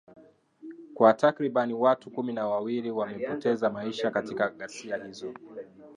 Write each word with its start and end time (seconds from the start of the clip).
kwa 0.93 1.13
takriban 1.13 1.73
watu 1.73 2.11
kumi 2.11 2.33
na 2.33 2.47
wawili 2.47 2.91
wamepoteza 2.91 3.69
maisha 3.69 4.11
katika 4.11 4.49
ghasia 4.49 4.97
hizo 5.05 5.33